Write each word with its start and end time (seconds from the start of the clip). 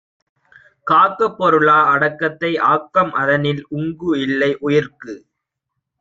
காக்க 0.87 1.27
பொருளா 1.29 1.75
அடக்கத்தை 1.87 2.51
ஆக்கம் 2.57 3.11
அதனின் 3.13 3.61
உங்கு 3.69 4.09
இல்லை 4.19 4.57
உயிர்க்கு. 4.61 5.13